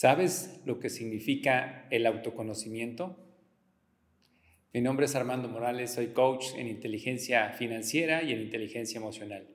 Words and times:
¿Sabes 0.00 0.62
lo 0.64 0.80
que 0.80 0.88
significa 0.88 1.86
el 1.90 2.06
autoconocimiento? 2.06 3.18
Mi 4.72 4.80
nombre 4.80 5.04
es 5.04 5.14
Armando 5.14 5.46
Morales, 5.46 5.90
soy 5.92 6.14
coach 6.14 6.54
en 6.56 6.68
inteligencia 6.68 7.50
financiera 7.50 8.22
y 8.22 8.32
en 8.32 8.40
inteligencia 8.40 8.96
emocional. 8.96 9.46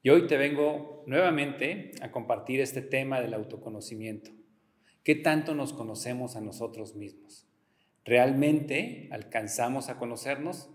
Y 0.00 0.10
hoy 0.10 0.28
te 0.28 0.36
vengo 0.36 1.02
nuevamente 1.08 1.90
a 2.02 2.12
compartir 2.12 2.60
este 2.60 2.82
tema 2.82 3.20
del 3.20 3.34
autoconocimiento. 3.34 4.30
¿Qué 5.02 5.16
tanto 5.16 5.56
nos 5.56 5.72
conocemos 5.72 6.36
a 6.36 6.40
nosotros 6.40 6.94
mismos? 6.94 7.48
¿Realmente 8.04 9.08
alcanzamos 9.10 9.88
a 9.88 9.98
conocernos? 9.98 10.70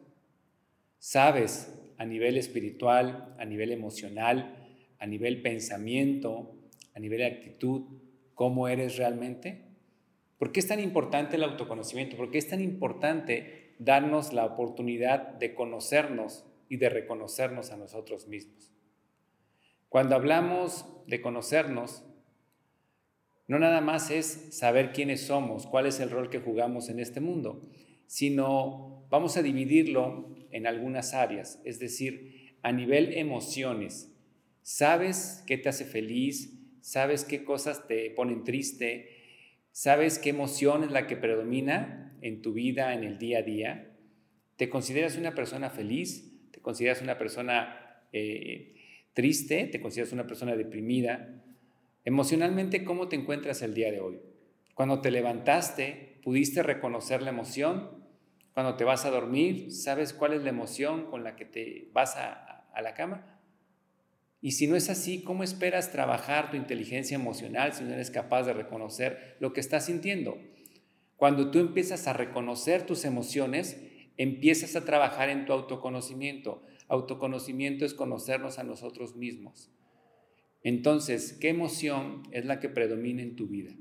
¿Sabes 0.98 1.74
a 1.98 2.04
nivel 2.04 2.38
espiritual, 2.38 3.34
a 3.40 3.46
nivel 3.46 3.72
emocional, 3.72 4.58
a 5.00 5.08
nivel 5.08 5.42
pensamiento, 5.42 6.54
a 6.94 7.00
nivel 7.00 7.24
actitud, 7.24 8.09
cómo 8.40 8.70
eres 8.70 8.96
realmente? 8.96 9.66
¿Por 10.38 10.54
qué 10.54 10.62
es 10.62 10.68
tan 10.70 10.80
importante 10.80 11.36
el 11.36 11.44
autoconocimiento? 11.44 12.16
¿Por 12.16 12.32
qué 12.32 12.38
es 12.38 12.48
tan 12.48 12.62
importante 12.62 13.76
darnos 13.80 14.32
la 14.32 14.46
oportunidad 14.46 15.34
de 15.34 15.54
conocernos 15.54 16.46
y 16.70 16.78
de 16.78 16.88
reconocernos 16.88 17.72
a 17.72 17.76
nosotros 17.76 18.30
mismos? 18.30 18.72
Cuando 19.90 20.16
hablamos 20.16 20.86
de 21.06 21.20
conocernos, 21.20 22.06
no 23.50 23.60
nada 23.60 23.82
más 23.82 24.10
es 24.10 24.56
saber 24.58 24.94
quiénes 24.94 25.20
somos, 25.20 25.68
cuál 25.68 25.86
es 25.86 26.00
el 26.00 26.10
rol 26.10 26.30
que 26.30 26.40
jugamos 26.40 26.88
en 26.88 27.02
este 27.02 27.20
mundo, 27.20 27.70
sino 28.06 29.06
vamos 29.10 29.36
a 29.36 29.42
dividirlo 29.42 30.34
en 30.52 30.66
algunas 30.66 31.14
áreas, 31.14 31.60
es 31.66 31.78
decir, 31.78 32.56
a 32.62 32.72
nivel 32.72 33.18
emociones. 33.18 34.16
¿Sabes 34.62 35.44
qué 35.46 35.58
te 35.58 35.68
hace 35.68 35.84
feliz? 35.84 36.59
Sabes 36.82 37.26
qué 37.26 37.44
cosas 37.44 37.88
te 37.88 38.10
ponen 38.12 38.44
triste, 38.44 39.20
sabes 39.72 40.20
qué 40.20 40.30
emoción 40.30 40.84
es 40.84 40.92
la 40.92 41.08
que 41.08 41.18
predomina 41.18 42.18
en 42.22 42.42
tu 42.42 42.54
vida, 42.54 42.94
en 42.94 43.04
el 43.04 43.18
día 43.18 43.40
a 43.40 43.42
día. 43.44 43.92
¿Te 44.56 44.70
consideras 44.70 45.18
una 45.18 45.36
persona 45.36 45.70
feliz? 45.70 46.52
¿Te 46.52 46.60
consideras 46.62 47.02
una 47.02 47.18
persona 47.18 48.04
eh, 48.12 48.76
triste? 49.14 49.66
¿Te 49.66 49.80
consideras 49.80 50.14
una 50.14 50.28
persona 50.28 50.56
deprimida? 50.56 51.42
Emocionalmente, 52.06 52.84
¿cómo 52.84 53.08
te 53.08 53.16
encuentras 53.16 53.62
el 53.62 53.74
día 53.74 53.92
de 53.92 54.00
hoy? 54.00 54.20
Cuando 54.74 55.02
te 55.02 55.12
levantaste, 55.12 56.20
¿pudiste 56.24 56.64
reconocer 56.64 57.22
la 57.22 57.30
emoción? 57.30 58.04
Cuando 58.54 58.76
te 58.76 58.84
vas 58.84 59.06
a 59.06 59.12
dormir, 59.12 59.72
¿sabes 59.72 60.14
cuál 60.14 60.34
es 60.34 60.44
la 60.44 60.50
emoción 60.50 61.06
con 61.06 61.24
la 61.24 61.36
que 61.36 61.46
te 61.46 61.90
vas 61.94 62.16
a, 62.18 62.68
a 62.74 62.82
la 62.82 62.94
cama? 62.94 63.39
Y 64.42 64.52
si 64.52 64.68
no 64.68 64.76
es 64.76 64.90
así, 64.90 65.22
¿cómo 65.22 65.44
esperas 65.44 65.92
trabajar 65.92 66.50
tu 66.50 66.58
inteligencia 66.58 67.16
emocional 67.16 67.74
si 67.74 67.84
no 67.84 67.94
eres 67.94 68.10
capaz 68.10 68.44
de 68.44 68.54
reconocer 68.54 69.36
lo 69.40 69.52
que 69.52 69.60
estás 69.60 69.86
sintiendo? 69.86 70.38
Cuando 71.18 71.52
tú 71.52 71.60
empiezas 71.60 72.08
a 72.08 72.14
reconocer 72.14 72.86
tus 72.86 73.04
emociones, 73.04 73.82
empiezas 74.16 74.78
a 74.78 74.86
trabajar 74.86 75.30
en 75.30 75.46
tu 75.46 75.52
autoconocimiento. 75.52 76.64
Autoconocimiento 76.88 77.86
es 77.86 77.94
conocernos 77.94 78.58
a 78.60 78.64
nosotros 78.64 79.16
mismos. 79.18 79.70
Entonces, 80.64 81.34
¿qué 81.34 81.50
emoción 81.50 82.24
es 82.32 82.46
la 82.46 82.60
que 82.62 82.70
predomina 82.70 83.22
en 83.22 83.36
tu 83.36 83.48
vida? 83.48 83.74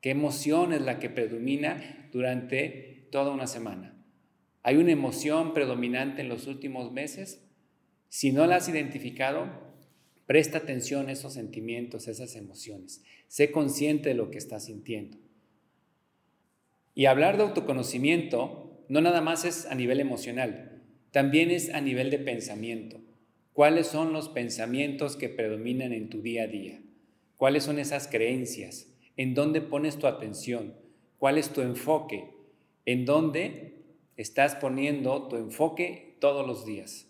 ¿Qué 0.00 0.10
emoción 0.10 0.72
es 0.72 0.80
la 0.80 0.98
que 0.98 1.10
predomina 1.10 2.08
durante 2.12 3.08
toda 3.12 3.32
una 3.32 3.46
semana? 3.46 4.02
¿Hay 4.62 4.76
una 4.76 4.92
emoción 4.92 5.52
predominante 5.52 6.22
en 6.22 6.28
los 6.28 6.46
últimos 6.46 6.92
meses? 6.92 7.46
Si 8.08 8.32
no 8.32 8.46
la 8.46 8.56
has 8.56 8.68
identificado, 8.68 9.69
Presta 10.30 10.58
atención 10.58 11.08
a 11.08 11.12
esos 11.12 11.32
sentimientos, 11.32 12.06
a 12.06 12.12
esas 12.12 12.36
emociones. 12.36 13.02
Sé 13.26 13.50
consciente 13.50 14.10
de 14.10 14.14
lo 14.14 14.30
que 14.30 14.38
estás 14.38 14.66
sintiendo. 14.66 15.18
Y 16.94 17.06
hablar 17.06 17.36
de 17.36 17.42
autoconocimiento 17.42 18.84
no 18.88 19.00
nada 19.00 19.22
más 19.22 19.44
es 19.44 19.66
a 19.66 19.74
nivel 19.74 19.98
emocional, 19.98 20.84
también 21.10 21.50
es 21.50 21.74
a 21.74 21.80
nivel 21.80 22.10
de 22.10 22.20
pensamiento. 22.20 23.00
¿Cuáles 23.52 23.88
son 23.88 24.12
los 24.12 24.28
pensamientos 24.28 25.16
que 25.16 25.30
predominan 25.30 25.92
en 25.92 26.08
tu 26.08 26.22
día 26.22 26.44
a 26.44 26.46
día? 26.46 26.80
¿Cuáles 27.36 27.64
son 27.64 27.80
esas 27.80 28.06
creencias? 28.06 28.86
¿En 29.16 29.34
dónde 29.34 29.60
pones 29.60 29.98
tu 29.98 30.06
atención? 30.06 30.76
¿Cuál 31.18 31.38
es 31.38 31.50
tu 31.50 31.60
enfoque? 31.60 32.30
¿En 32.86 33.04
dónde 33.04 33.82
estás 34.16 34.54
poniendo 34.54 35.26
tu 35.26 35.34
enfoque 35.34 36.14
todos 36.20 36.46
los 36.46 36.64
días? 36.64 37.08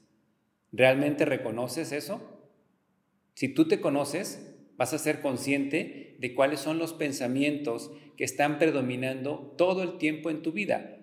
¿Realmente 0.72 1.26
reconoces 1.26 1.92
eso? 1.92 2.29
Si 3.34 3.48
tú 3.48 3.66
te 3.68 3.80
conoces, 3.80 4.54
vas 4.76 4.92
a 4.92 4.98
ser 4.98 5.20
consciente 5.20 6.16
de 6.18 6.34
cuáles 6.34 6.60
son 6.60 6.78
los 6.78 6.92
pensamientos 6.92 7.90
que 8.16 8.24
están 8.24 8.58
predominando 8.58 9.54
todo 9.56 9.82
el 9.82 9.98
tiempo 9.98 10.30
en 10.30 10.42
tu 10.42 10.52
vida. 10.52 10.98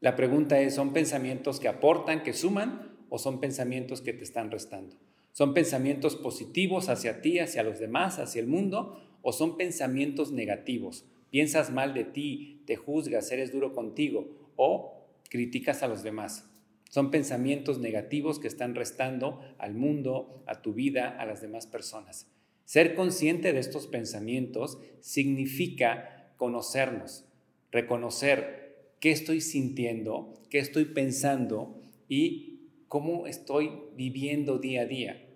La 0.00 0.16
pregunta 0.16 0.60
es, 0.60 0.74
¿son 0.74 0.92
pensamientos 0.92 1.60
que 1.60 1.68
aportan, 1.68 2.22
que 2.22 2.32
suman 2.32 2.96
o 3.08 3.18
son 3.18 3.40
pensamientos 3.40 4.00
que 4.00 4.12
te 4.12 4.24
están 4.24 4.50
restando? 4.50 4.96
¿Son 5.32 5.52
pensamientos 5.52 6.16
positivos 6.16 6.88
hacia 6.88 7.20
ti, 7.20 7.38
hacia 7.38 7.62
los 7.62 7.78
demás, 7.78 8.18
hacia 8.18 8.40
el 8.40 8.46
mundo 8.46 9.02
o 9.22 9.32
son 9.32 9.56
pensamientos 9.56 10.30
negativos? 10.30 11.06
Piensas 11.30 11.72
mal 11.72 11.92
de 11.94 12.04
ti, 12.04 12.62
te 12.66 12.76
juzgas, 12.76 13.32
eres 13.32 13.50
duro 13.50 13.72
contigo 13.72 14.52
o 14.56 15.08
criticas 15.28 15.82
a 15.82 15.88
los 15.88 16.02
demás. 16.02 16.53
Son 16.94 17.10
pensamientos 17.10 17.80
negativos 17.80 18.38
que 18.38 18.46
están 18.46 18.76
restando 18.76 19.40
al 19.58 19.74
mundo, 19.74 20.44
a 20.46 20.62
tu 20.62 20.74
vida, 20.74 21.08
a 21.18 21.26
las 21.26 21.40
demás 21.40 21.66
personas. 21.66 22.30
Ser 22.66 22.94
consciente 22.94 23.52
de 23.52 23.58
estos 23.58 23.88
pensamientos 23.88 24.78
significa 25.00 26.30
conocernos, 26.36 27.24
reconocer 27.72 28.92
qué 29.00 29.10
estoy 29.10 29.40
sintiendo, 29.40 30.34
qué 30.50 30.60
estoy 30.60 30.84
pensando 30.84 31.80
y 32.08 32.60
cómo 32.86 33.26
estoy 33.26 33.72
viviendo 33.96 34.60
día 34.60 34.82
a 34.82 34.86
día. 34.86 35.26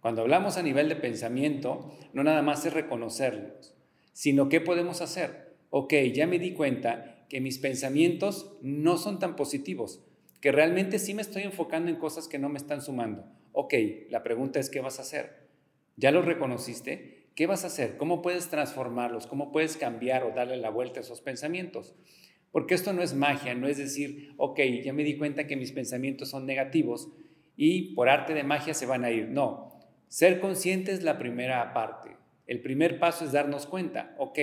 Cuando 0.00 0.22
hablamos 0.22 0.56
a 0.56 0.62
nivel 0.62 0.88
de 0.88 0.96
pensamiento, 0.96 1.92
no 2.14 2.24
nada 2.24 2.40
más 2.40 2.64
es 2.64 2.72
reconocerlos, 2.72 3.74
sino 4.14 4.48
qué 4.48 4.62
podemos 4.62 5.02
hacer. 5.02 5.54
Ok, 5.68 5.92
ya 6.14 6.26
me 6.26 6.38
di 6.38 6.54
cuenta 6.54 7.26
que 7.28 7.42
mis 7.42 7.58
pensamientos 7.58 8.56
no 8.62 8.96
son 8.96 9.18
tan 9.18 9.36
positivos 9.36 10.00
que 10.46 10.52
realmente 10.52 11.00
sí 11.00 11.12
me 11.12 11.22
estoy 11.22 11.42
enfocando 11.42 11.90
en 11.90 11.96
cosas 11.96 12.28
que 12.28 12.38
no 12.38 12.48
me 12.48 12.58
están 12.58 12.80
sumando. 12.80 13.24
Ok, 13.50 13.74
la 14.10 14.22
pregunta 14.22 14.60
es, 14.60 14.70
¿qué 14.70 14.80
vas 14.80 15.00
a 15.00 15.02
hacer? 15.02 15.48
¿Ya 15.96 16.12
lo 16.12 16.22
reconociste? 16.22 17.30
¿Qué 17.34 17.48
vas 17.48 17.64
a 17.64 17.66
hacer? 17.66 17.96
¿Cómo 17.96 18.22
puedes 18.22 18.46
transformarlos? 18.46 19.26
¿Cómo 19.26 19.50
puedes 19.50 19.76
cambiar 19.76 20.22
o 20.22 20.30
darle 20.30 20.56
la 20.58 20.70
vuelta 20.70 21.00
a 21.00 21.02
esos 21.02 21.20
pensamientos? 21.20 21.96
Porque 22.52 22.76
esto 22.76 22.92
no 22.92 23.02
es 23.02 23.12
magia, 23.12 23.56
no 23.56 23.66
es 23.66 23.76
decir, 23.76 24.34
ok, 24.36 24.60
ya 24.84 24.92
me 24.92 25.02
di 25.02 25.18
cuenta 25.18 25.48
que 25.48 25.56
mis 25.56 25.72
pensamientos 25.72 26.30
son 26.30 26.46
negativos 26.46 27.08
y 27.56 27.96
por 27.96 28.08
arte 28.08 28.32
de 28.32 28.44
magia 28.44 28.72
se 28.72 28.86
van 28.86 29.04
a 29.04 29.10
ir. 29.10 29.26
No, 29.26 29.80
ser 30.06 30.38
consciente 30.38 30.92
es 30.92 31.02
la 31.02 31.18
primera 31.18 31.74
parte. 31.74 32.16
El 32.46 32.62
primer 32.62 33.00
paso 33.00 33.24
es 33.24 33.32
darnos 33.32 33.66
cuenta, 33.66 34.14
ok, 34.16 34.38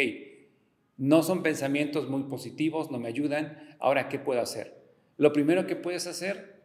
no 0.98 1.24
son 1.24 1.44
pensamientos 1.44 2.10
muy 2.10 2.24
positivos, 2.24 2.92
no 2.92 3.00
me 3.00 3.08
ayudan, 3.08 3.78
ahora, 3.80 4.10
¿qué 4.10 4.20
puedo 4.20 4.42
hacer? 4.42 4.83
Lo 5.18 5.34
primero 5.34 5.68
que 5.68 5.76
puedes 5.76 6.08
hacer 6.08 6.64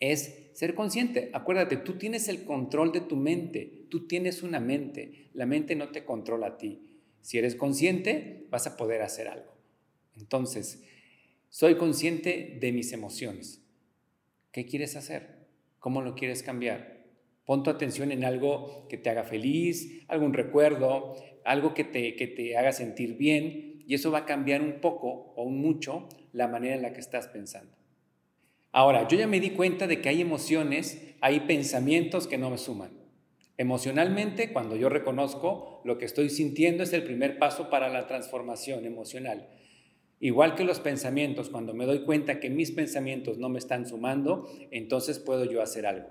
es 0.00 0.50
ser 0.52 0.74
consciente. 0.74 1.30
Acuérdate, 1.32 1.76
tú 1.76 1.98
tienes 1.98 2.28
el 2.28 2.44
control 2.44 2.92
de 2.92 3.00
tu 3.00 3.16
mente, 3.16 3.86
tú 3.88 4.06
tienes 4.06 4.42
una 4.42 4.60
mente, 4.60 5.30
la 5.32 5.46
mente 5.46 5.74
no 5.74 5.90
te 5.90 6.04
controla 6.04 6.48
a 6.48 6.58
ti. 6.58 6.82
Si 7.22 7.38
eres 7.38 7.54
consciente, 7.54 8.46
vas 8.50 8.66
a 8.66 8.76
poder 8.76 9.02
hacer 9.02 9.28
algo. 9.28 9.56
Entonces, 10.16 10.84
soy 11.48 11.76
consciente 11.76 12.58
de 12.60 12.72
mis 12.72 12.92
emociones. 12.92 13.62
¿Qué 14.52 14.66
quieres 14.66 14.96
hacer? 14.96 15.46
¿Cómo 15.78 16.02
lo 16.02 16.14
quieres 16.14 16.42
cambiar? 16.42 17.04
Pon 17.44 17.62
tu 17.62 17.70
atención 17.70 18.12
en 18.12 18.24
algo 18.24 18.86
que 18.88 18.98
te 18.98 19.08
haga 19.08 19.24
feliz, 19.24 20.04
algún 20.08 20.34
recuerdo, 20.34 21.16
algo 21.44 21.72
que 21.72 21.84
te, 21.84 22.14
que 22.16 22.26
te 22.26 22.56
haga 22.58 22.72
sentir 22.72 23.16
bien 23.16 23.82
y 23.86 23.94
eso 23.94 24.10
va 24.10 24.18
a 24.18 24.26
cambiar 24.26 24.60
un 24.60 24.80
poco 24.80 25.32
o 25.34 25.44
un 25.44 25.58
mucho 25.58 26.08
la 26.32 26.46
manera 26.46 26.74
en 26.74 26.82
la 26.82 26.92
que 26.92 27.00
estás 27.00 27.28
pensando. 27.28 27.77
Ahora, 28.78 29.08
yo 29.08 29.18
ya 29.18 29.26
me 29.26 29.40
di 29.40 29.50
cuenta 29.50 29.88
de 29.88 30.00
que 30.00 30.08
hay 30.08 30.20
emociones, 30.20 31.02
hay 31.20 31.40
pensamientos 31.40 32.28
que 32.28 32.38
no 32.38 32.48
me 32.48 32.58
suman. 32.58 32.92
Emocionalmente, 33.56 34.52
cuando 34.52 34.76
yo 34.76 34.88
reconozco 34.88 35.82
lo 35.84 35.98
que 35.98 36.04
estoy 36.04 36.30
sintiendo, 36.30 36.84
es 36.84 36.92
el 36.92 37.02
primer 37.02 37.40
paso 37.40 37.70
para 37.70 37.88
la 37.88 38.06
transformación 38.06 38.86
emocional. 38.86 39.48
Igual 40.20 40.54
que 40.54 40.62
los 40.62 40.78
pensamientos, 40.78 41.50
cuando 41.50 41.74
me 41.74 41.86
doy 41.86 42.04
cuenta 42.04 42.38
que 42.38 42.50
mis 42.50 42.70
pensamientos 42.70 43.38
no 43.38 43.48
me 43.48 43.58
están 43.58 43.84
sumando, 43.84 44.48
entonces 44.70 45.18
puedo 45.18 45.44
yo 45.44 45.60
hacer 45.60 45.84
algo. 45.84 46.10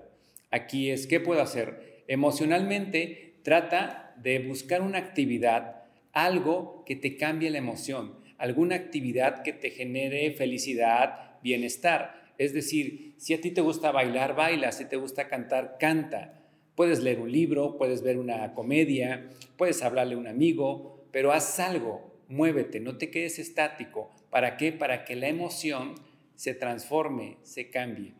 Aquí 0.50 0.90
es, 0.90 1.06
¿qué 1.06 1.20
puedo 1.20 1.40
hacer? 1.40 2.04
Emocionalmente, 2.06 3.40
trata 3.44 4.14
de 4.18 4.40
buscar 4.40 4.82
una 4.82 4.98
actividad, 4.98 5.84
algo 6.12 6.84
que 6.84 6.96
te 6.96 7.16
cambie 7.16 7.48
la 7.48 7.56
emoción, 7.56 8.18
alguna 8.36 8.76
actividad 8.76 9.42
que 9.42 9.54
te 9.54 9.70
genere 9.70 10.32
felicidad, 10.32 11.38
bienestar. 11.42 12.17
Es 12.38 12.52
decir, 12.54 13.14
si 13.18 13.34
a 13.34 13.40
ti 13.40 13.50
te 13.50 13.60
gusta 13.60 13.90
bailar, 13.90 14.36
baila, 14.36 14.70
si 14.70 14.84
te 14.84 14.96
gusta 14.96 15.28
cantar, 15.28 15.76
canta. 15.78 16.44
Puedes 16.76 17.00
leer 17.00 17.18
un 17.18 17.32
libro, 17.32 17.76
puedes 17.76 18.02
ver 18.02 18.16
una 18.16 18.54
comedia, 18.54 19.28
puedes 19.56 19.82
hablarle 19.82 20.14
a 20.14 20.18
un 20.18 20.28
amigo, 20.28 21.04
pero 21.10 21.32
haz 21.32 21.58
algo, 21.58 22.16
muévete, 22.28 22.78
no 22.78 22.96
te 22.96 23.10
quedes 23.10 23.40
estático. 23.40 24.10
¿Para 24.30 24.56
qué? 24.56 24.70
Para 24.70 25.04
que 25.04 25.16
la 25.16 25.28
emoción 25.28 25.96
se 26.36 26.54
transforme, 26.54 27.38
se 27.42 27.70
cambie. 27.70 28.14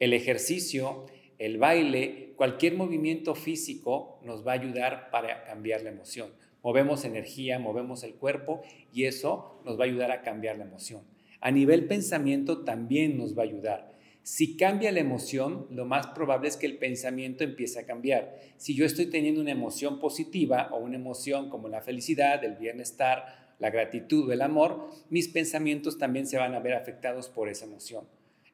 El 0.00 0.12
ejercicio, 0.12 1.06
el 1.38 1.58
baile, 1.58 2.32
cualquier 2.34 2.74
movimiento 2.74 3.36
físico 3.36 4.18
nos 4.24 4.44
va 4.44 4.52
a 4.52 4.56
ayudar 4.56 5.10
para 5.10 5.44
cambiar 5.44 5.82
la 5.82 5.90
emoción. 5.90 6.32
Movemos 6.64 7.04
energía, 7.04 7.60
movemos 7.60 8.02
el 8.02 8.14
cuerpo 8.14 8.62
y 8.92 9.04
eso 9.04 9.60
nos 9.64 9.78
va 9.78 9.84
a 9.84 9.86
ayudar 9.86 10.10
a 10.10 10.22
cambiar 10.22 10.58
la 10.58 10.64
emoción. 10.64 11.11
A 11.42 11.50
nivel 11.50 11.86
pensamiento 11.86 12.58
también 12.58 13.18
nos 13.18 13.36
va 13.36 13.42
a 13.42 13.46
ayudar. 13.46 13.92
Si 14.22 14.56
cambia 14.56 14.92
la 14.92 15.00
emoción, 15.00 15.66
lo 15.70 15.84
más 15.84 16.06
probable 16.06 16.46
es 16.46 16.56
que 16.56 16.66
el 16.66 16.78
pensamiento 16.78 17.42
empiece 17.42 17.80
a 17.80 17.84
cambiar. 17.84 18.38
Si 18.58 18.76
yo 18.76 18.86
estoy 18.86 19.06
teniendo 19.06 19.40
una 19.40 19.50
emoción 19.50 19.98
positiva 19.98 20.68
o 20.70 20.78
una 20.78 20.94
emoción 20.94 21.50
como 21.50 21.66
la 21.66 21.80
felicidad, 21.80 22.44
el 22.44 22.54
bienestar, 22.54 23.56
la 23.58 23.70
gratitud 23.70 24.28
o 24.28 24.32
el 24.32 24.40
amor, 24.40 24.88
mis 25.10 25.26
pensamientos 25.26 25.98
también 25.98 26.28
se 26.28 26.38
van 26.38 26.54
a 26.54 26.60
ver 26.60 26.74
afectados 26.74 27.28
por 27.28 27.48
esa 27.48 27.64
emoción. 27.64 28.04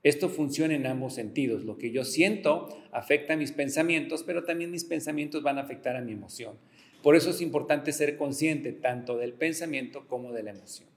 Esto 0.02 0.30
funciona 0.30 0.74
en 0.74 0.86
ambos 0.86 1.14
sentidos. 1.14 1.64
Lo 1.64 1.76
que 1.76 1.90
yo 1.90 2.04
siento 2.04 2.68
afecta 2.90 3.34
a 3.34 3.36
mis 3.36 3.52
pensamientos, 3.52 4.22
pero 4.22 4.44
también 4.44 4.70
mis 4.70 4.84
pensamientos 4.84 5.42
van 5.42 5.58
a 5.58 5.62
afectar 5.62 5.94
a 5.94 6.00
mi 6.00 6.12
emoción. 6.12 6.56
Por 7.02 7.16
eso 7.16 7.28
es 7.28 7.42
importante 7.42 7.92
ser 7.92 8.16
consciente 8.16 8.72
tanto 8.72 9.18
del 9.18 9.34
pensamiento 9.34 10.08
como 10.08 10.32
de 10.32 10.42
la 10.44 10.52
emoción. 10.52 10.88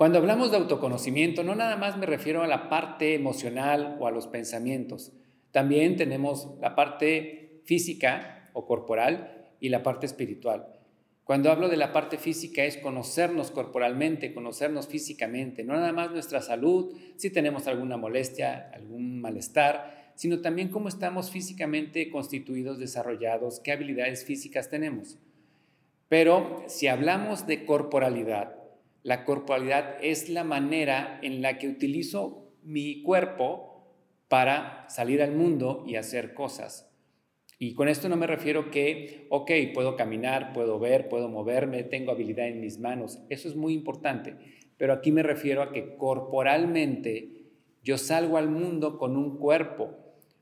Cuando 0.00 0.16
hablamos 0.16 0.50
de 0.50 0.56
autoconocimiento, 0.56 1.44
no 1.44 1.54
nada 1.54 1.76
más 1.76 1.98
me 1.98 2.06
refiero 2.06 2.42
a 2.42 2.46
la 2.46 2.70
parte 2.70 3.12
emocional 3.12 3.98
o 4.00 4.06
a 4.06 4.10
los 4.10 4.28
pensamientos. 4.28 5.12
También 5.50 5.96
tenemos 5.96 6.54
la 6.58 6.74
parte 6.74 7.60
física 7.66 8.48
o 8.54 8.64
corporal 8.64 9.50
y 9.60 9.68
la 9.68 9.82
parte 9.82 10.06
espiritual. 10.06 10.68
Cuando 11.24 11.50
hablo 11.50 11.68
de 11.68 11.76
la 11.76 11.92
parte 11.92 12.16
física 12.16 12.64
es 12.64 12.78
conocernos 12.78 13.50
corporalmente, 13.50 14.32
conocernos 14.32 14.88
físicamente, 14.88 15.64
no 15.64 15.74
nada 15.74 15.92
más 15.92 16.12
nuestra 16.12 16.40
salud, 16.40 16.96
si 17.16 17.28
tenemos 17.28 17.66
alguna 17.66 17.98
molestia, 17.98 18.70
algún 18.72 19.20
malestar, 19.20 20.12
sino 20.14 20.40
también 20.40 20.70
cómo 20.70 20.88
estamos 20.88 21.30
físicamente 21.30 22.08
constituidos, 22.08 22.78
desarrollados, 22.78 23.60
qué 23.60 23.72
habilidades 23.72 24.24
físicas 24.24 24.70
tenemos. 24.70 25.18
Pero 26.08 26.64
si 26.68 26.86
hablamos 26.86 27.46
de 27.46 27.66
corporalidad, 27.66 28.59
la 29.02 29.24
corporalidad 29.24 29.96
es 30.02 30.28
la 30.28 30.44
manera 30.44 31.18
en 31.22 31.42
la 31.42 31.58
que 31.58 31.68
utilizo 31.68 32.52
mi 32.62 33.02
cuerpo 33.02 33.70
para 34.28 34.88
salir 34.88 35.22
al 35.22 35.32
mundo 35.32 35.84
y 35.86 35.96
hacer 35.96 36.34
cosas. 36.34 36.90
Y 37.58 37.74
con 37.74 37.88
esto 37.88 38.08
no 38.08 38.16
me 38.16 38.26
refiero 38.26 38.70
que, 38.70 39.26
ok, 39.28 39.50
puedo 39.74 39.96
caminar, 39.96 40.52
puedo 40.52 40.78
ver, 40.78 41.08
puedo 41.08 41.28
moverme, 41.28 41.82
tengo 41.82 42.10
habilidad 42.10 42.48
en 42.48 42.60
mis 42.60 42.78
manos. 42.78 43.20
Eso 43.28 43.48
es 43.48 43.56
muy 43.56 43.74
importante. 43.74 44.36
Pero 44.78 44.94
aquí 44.94 45.12
me 45.12 45.22
refiero 45.22 45.62
a 45.62 45.72
que 45.72 45.96
corporalmente 45.96 47.50
yo 47.82 47.98
salgo 47.98 48.38
al 48.38 48.48
mundo 48.48 48.98
con 48.98 49.16
un 49.16 49.36
cuerpo. 49.36 49.94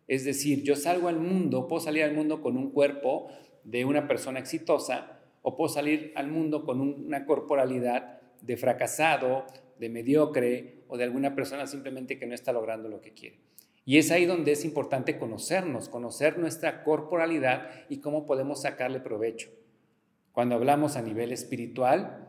Es 0.07 0.25
decir, 0.25 0.63
yo 0.63 0.77
salgo 0.77 1.09
al 1.09 1.19
mundo, 1.19 1.67
puedo 1.67 1.81
salir 1.81 2.05
al 2.05 2.15
mundo 2.15 2.41
con 2.41 2.57
un 2.57 2.71
cuerpo 2.71 3.29
de 3.65 3.85
una 3.85 4.07
persona 4.07 4.39
exitosa 4.39 5.21
o 5.43 5.57
puedo 5.57 5.69
salir 5.69 6.13
al 6.15 6.29
mundo 6.29 6.65
con 6.65 6.81
una 6.81 7.27
corporalidad 7.27 8.21
de 8.43 8.57
fracasado, 8.57 9.47
de 9.79 9.89
mediocre 9.89 10.83
o 10.89 10.97
de 10.97 11.05
alguna 11.05 11.35
persona 11.35 11.67
simplemente 11.67 12.19
que 12.19 12.27
no 12.27 12.35
está 12.35 12.53
logrando 12.53 12.89
lo 12.89 13.01
que 13.01 13.13
quiere. 13.13 13.39
Y 13.85 13.97
es 13.97 14.11
ahí 14.11 14.27
donde 14.27 14.53
es 14.53 14.65
importante 14.65 15.19
conocernos, 15.19 15.89
conocer 15.89 16.39
nuestra 16.39 16.85
corporalidad 16.85 17.71
y 17.89 17.99
cómo 17.99 18.27
podemos 18.27 18.63
sacarle 18.63 19.01
provecho. 19.01 19.49
Cuando 20.33 20.57
hablamos 20.57 20.97
a 20.97 21.03
nivel 21.03 21.33
espiritual, 21.33 22.29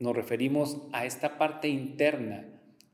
nos 0.00 0.16
referimos 0.16 0.82
a 0.92 1.06
esta 1.06 1.38
parte 1.38 1.68
interna, 1.68 2.48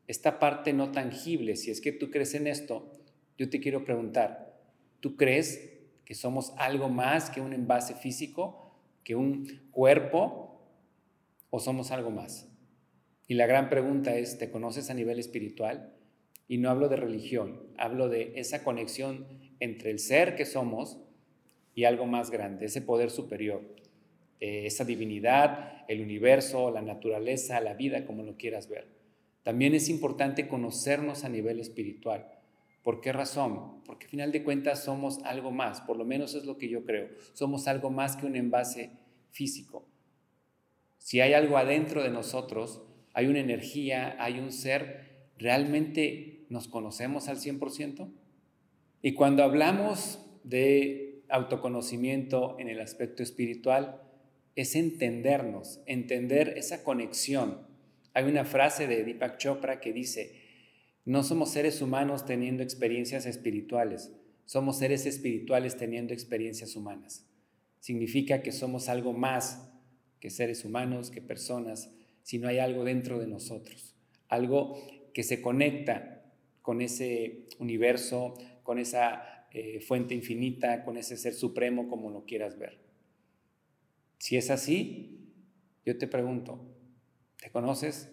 esta 0.06 0.38
parte 0.38 0.74
no 0.74 0.92
tangible. 0.92 1.56
Si 1.56 1.70
es 1.70 1.80
que 1.80 1.92
tú 1.92 2.10
crees 2.10 2.34
en 2.34 2.46
esto, 2.46 2.92
yo 3.38 3.48
te 3.48 3.60
quiero 3.60 3.84
preguntar, 3.84 4.60
¿tú 5.00 5.16
crees 5.16 5.80
que 6.04 6.14
somos 6.14 6.52
algo 6.58 6.88
más 6.88 7.30
que 7.30 7.40
un 7.40 7.52
envase 7.52 7.94
físico, 7.94 8.74
que 9.04 9.14
un 9.14 9.46
cuerpo 9.70 10.47
o 11.50 11.60
somos 11.60 11.90
algo 11.90 12.10
más? 12.10 12.48
Y 13.26 13.34
la 13.34 13.46
gran 13.46 13.68
pregunta 13.68 14.16
es, 14.16 14.38
¿te 14.38 14.50
conoces 14.50 14.90
a 14.90 14.94
nivel 14.94 15.18
espiritual? 15.18 15.94
Y 16.48 16.58
no 16.58 16.70
hablo 16.70 16.88
de 16.88 16.96
religión, 16.96 17.62
hablo 17.76 18.08
de 18.08 18.32
esa 18.36 18.64
conexión 18.64 19.26
entre 19.60 19.90
el 19.90 19.98
ser 19.98 20.34
que 20.34 20.46
somos 20.46 20.98
y 21.74 21.84
algo 21.84 22.06
más 22.06 22.30
grande, 22.30 22.66
ese 22.66 22.80
poder 22.80 23.10
superior, 23.10 23.62
eh, 24.40 24.66
esa 24.66 24.84
divinidad, 24.84 25.84
el 25.88 26.00
universo, 26.00 26.70
la 26.70 26.82
naturaleza, 26.82 27.60
la 27.60 27.74
vida, 27.74 28.06
como 28.06 28.22
lo 28.22 28.36
quieras 28.36 28.68
ver. 28.68 28.88
También 29.42 29.74
es 29.74 29.88
importante 29.88 30.48
conocernos 30.48 31.24
a 31.24 31.28
nivel 31.28 31.60
espiritual. 31.60 32.30
¿Por 32.82 33.00
qué 33.00 33.12
razón? 33.12 33.82
Porque 33.84 34.06
al 34.06 34.10
final 34.10 34.32
de 34.32 34.42
cuentas 34.42 34.84
somos 34.84 35.22
algo 35.24 35.50
más, 35.50 35.80
por 35.82 35.96
lo 35.96 36.04
menos 36.04 36.34
es 36.34 36.46
lo 36.46 36.56
que 36.56 36.68
yo 36.68 36.84
creo. 36.84 37.08
Somos 37.34 37.68
algo 37.68 37.90
más 37.90 38.16
que 38.16 38.26
un 38.26 38.36
envase 38.36 38.90
físico. 39.30 39.86
Si 40.98 41.20
hay 41.20 41.32
algo 41.32 41.56
adentro 41.56 42.02
de 42.02 42.10
nosotros, 42.10 42.82
hay 43.14 43.26
una 43.26 43.40
energía, 43.40 44.16
hay 44.22 44.38
un 44.38 44.52
ser, 44.52 45.30
¿realmente 45.38 46.46
nos 46.50 46.68
conocemos 46.68 47.28
al 47.28 47.38
100%? 47.38 48.12
Y 49.02 49.14
cuando 49.14 49.42
hablamos 49.42 50.24
de 50.44 51.22
autoconocimiento 51.28 52.56
en 52.58 52.68
el 52.68 52.80
aspecto 52.80 53.22
espiritual, 53.22 54.02
es 54.56 54.74
entendernos, 54.74 55.80
entender 55.86 56.54
esa 56.56 56.82
conexión. 56.82 57.66
Hay 58.12 58.24
una 58.24 58.44
frase 58.44 58.86
de 58.88 59.04
Deepak 59.04 59.38
Chopra 59.38 59.80
que 59.80 59.92
dice, 59.92 60.40
no 61.04 61.22
somos 61.22 61.50
seres 61.50 61.80
humanos 61.80 62.26
teniendo 62.26 62.62
experiencias 62.62 63.24
espirituales, 63.24 64.12
somos 64.44 64.78
seres 64.78 65.06
espirituales 65.06 65.76
teniendo 65.76 66.12
experiencias 66.12 66.74
humanas. 66.74 67.26
Significa 67.80 68.42
que 68.42 68.50
somos 68.50 68.88
algo 68.88 69.12
más 69.12 69.70
que 70.20 70.30
seres 70.30 70.64
humanos, 70.64 71.10
que 71.10 71.20
personas, 71.22 71.90
sino 72.22 72.48
hay 72.48 72.58
algo 72.58 72.84
dentro 72.84 73.18
de 73.18 73.26
nosotros, 73.26 73.94
algo 74.28 74.78
que 75.14 75.22
se 75.22 75.40
conecta 75.40 76.22
con 76.62 76.80
ese 76.82 77.46
universo, 77.58 78.34
con 78.62 78.78
esa 78.78 79.46
eh, 79.50 79.80
fuente 79.80 80.14
infinita, 80.14 80.84
con 80.84 80.98
ese 80.98 81.16
ser 81.16 81.34
supremo, 81.34 81.88
como 81.88 82.10
lo 82.10 82.24
quieras 82.24 82.58
ver. 82.58 82.78
Si 84.18 84.36
es 84.36 84.50
así, 84.50 85.32
yo 85.86 85.96
te 85.96 86.06
pregunto, 86.06 86.60
¿te 87.40 87.50
conoces? 87.50 88.10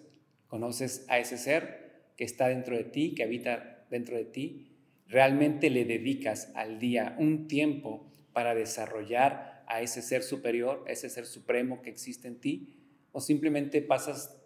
¿Conoces 0.48 1.06
a 1.10 1.20
ese 1.20 1.38
ser 1.38 2.06
que 2.15 2.24
está 2.24 2.48
dentro 2.48 2.77
de 2.77 2.86
ti, 2.86 3.13
que 3.15 3.24
habita 3.24 3.86
dentro 3.89 4.15
de 4.15 4.25
ti? 4.25 4.72
¿Realmente 5.08 5.70
le 5.70 5.84
dedicas 5.84 6.51
al 6.56 6.80
día 6.80 7.15
un 7.20 7.48
tiempo 7.48 8.10
para 8.32 8.56
desarrollar 8.56 9.55
a 9.67 9.81
ese 9.81 10.01
ser 10.01 10.24
superior, 10.24 10.84
a 10.88 10.91
ese 10.91 11.10
ser 11.10 11.25
supremo 11.25 11.81
que 11.81 11.89
existe 11.89 12.27
en 12.27 12.39
ti, 12.39 12.79
o 13.12 13.22
simplemente 13.22 13.81
pasas 13.81 14.38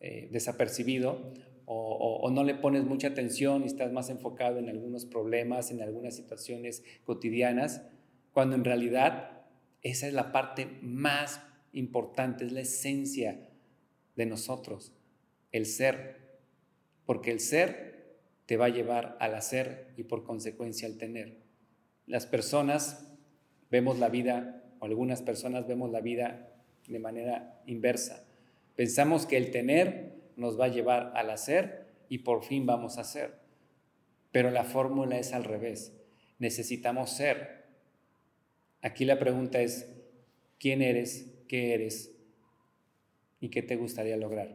eh, 0.00 0.28
desapercibido 0.30 1.32
o, 1.66 2.20
o, 2.22 2.30
no 2.30 2.44
le 2.44 2.54
pones 2.54 2.84
mucha 2.84 3.08
atención 3.08 3.64
y 3.64 3.66
estás 3.66 3.90
más 3.92 4.08
enfocado 4.08 4.58
en 4.58 4.68
algunos 4.68 5.04
problemas, 5.04 5.72
en 5.72 5.82
algunas 5.82 6.14
situaciones 6.14 6.84
cotidianas, 7.04 7.82
cuando 8.32 8.54
en 8.54 8.64
realidad 8.64 9.42
esa 9.82 10.06
es 10.06 10.12
la 10.12 10.30
parte 10.30 10.78
más 10.80 11.40
importante, 11.72 12.44
es 12.44 12.52
la 12.52 12.60
esencia 12.60 13.50
de 14.14 14.26
nosotros, 14.26 14.92
el 15.50 15.66
ser, 15.66 16.38
porque 17.04 17.32
el 17.32 17.40
ser 17.40 18.16
te 18.46 18.56
va 18.56 18.66
a 18.66 18.70
llevar 18.70 19.16
al 19.20 19.34
hacer 19.34 19.92
y 19.96 20.04
por 20.04 20.24
consecuencia 20.24 20.86
al 20.86 20.98
tener. 20.98 21.42
Las 22.06 22.26
personas 22.26 23.15
vemos 23.70 23.98
la 23.98 24.08
vida, 24.08 24.62
algunas 24.80 25.22
personas 25.22 25.66
vemos 25.66 25.90
la 25.90 26.00
vida 26.00 26.52
de 26.86 26.98
manera 26.98 27.60
inversa. 27.66 28.24
Pensamos 28.76 29.26
que 29.26 29.36
el 29.36 29.50
tener 29.50 30.12
nos 30.36 30.60
va 30.60 30.66
a 30.66 30.68
llevar 30.68 31.12
al 31.14 31.30
hacer 31.30 31.86
y 32.08 32.18
por 32.18 32.44
fin 32.44 32.66
vamos 32.66 32.98
a 32.98 33.02
hacer. 33.02 33.38
Pero 34.32 34.50
la 34.50 34.64
fórmula 34.64 35.18
es 35.18 35.32
al 35.32 35.44
revés. 35.44 35.92
Necesitamos 36.38 37.10
ser. 37.10 37.64
Aquí 38.82 39.04
la 39.04 39.18
pregunta 39.18 39.60
es, 39.60 39.90
¿quién 40.58 40.82
eres? 40.82 41.32
¿Qué 41.48 41.74
eres? 41.74 42.12
¿Y 43.40 43.48
qué 43.48 43.62
te 43.62 43.76
gustaría 43.76 44.16
lograr? 44.16 44.54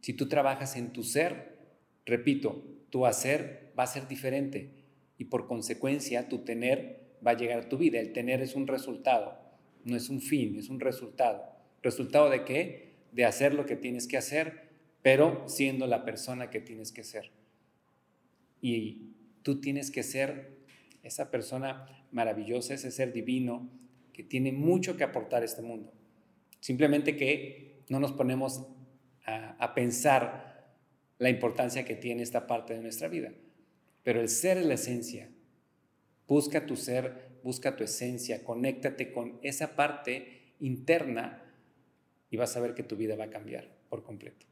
Si 0.00 0.14
tú 0.14 0.28
trabajas 0.28 0.76
en 0.76 0.92
tu 0.92 1.02
ser, 1.02 1.58
repito, 2.06 2.64
tu 2.90 3.04
hacer 3.04 3.72
va 3.78 3.82
a 3.82 3.88
ser 3.88 4.08
diferente 4.08 4.70
y 5.18 5.24
por 5.24 5.46
consecuencia 5.46 6.28
tu 6.28 6.38
tener 6.38 7.07
va 7.26 7.32
a 7.32 7.36
llegar 7.36 7.60
a 7.60 7.68
tu 7.68 7.78
vida. 7.78 8.00
El 8.00 8.12
tener 8.12 8.40
es 8.40 8.54
un 8.54 8.66
resultado, 8.66 9.38
no 9.84 9.96
es 9.96 10.08
un 10.08 10.20
fin, 10.20 10.56
es 10.58 10.68
un 10.68 10.80
resultado. 10.80 11.44
¿Resultado 11.82 12.30
de 12.30 12.44
qué? 12.44 12.94
De 13.12 13.24
hacer 13.24 13.54
lo 13.54 13.66
que 13.66 13.76
tienes 13.76 14.06
que 14.06 14.16
hacer, 14.16 14.68
pero 15.02 15.48
siendo 15.48 15.86
la 15.86 16.04
persona 16.04 16.50
que 16.50 16.60
tienes 16.60 16.92
que 16.92 17.04
ser. 17.04 17.30
Y 18.60 19.12
tú 19.42 19.60
tienes 19.60 19.90
que 19.90 20.02
ser 20.02 20.58
esa 21.02 21.30
persona 21.30 21.86
maravillosa, 22.10 22.74
ese 22.74 22.90
ser 22.90 23.12
divino 23.12 23.70
que 24.12 24.22
tiene 24.22 24.52
mucho 24.52 24.96
que 24.96 25.04
aportar 25.04 25.42
a 25.42 25.44
este 25.44 25.62
mundo. 25.62 25.92
Simplemente 26.60 27.16
que 27.16 27.82
no 27.88 28.00
nos 28.00 28.12
ponemos 28.12 28.66
a, 29.24 29.50
a 29.58 29.74
pensar 29.74 30.74
la 31.18 31.30
importancia 31.30 31.84
que 31.84 31.94
tiene 31.94 32.22
esta 32.22 32.46
parte 32.46 32.74
de 32.74 32.80
nuestra 32.80 33.08
vida. 33.08 33.32
Pero 34.02 34.20
el 34.20 34.28
ser 34.28 34.58
es 34.58 34.66
la 34.66 34.74
esencia. 34.74 35.30
Busca 36.28 36.66
tu 36.66 36.76
ser, 36.76 37.40
busca 37.42 37.74
tu 37.74 37.84
esencia, 37.84 38.44
conéctate 38.44 39.12
con 39.12 39.40
esa 39.42 39.74
parte 39.74 40.52
interna 40.60 41.42
y 42.30 42.36
vas 42.36 42.56
a 42.56 42.60
ver 42.60 42.74
que 42.74 42.82
tu 42.82 42.96
vida 42.96 43.16
va 43.16 43.24
a 43.24 43.30
cambiar 43.30 43.74
por 43.88 44.02
completo. 44.04 44.47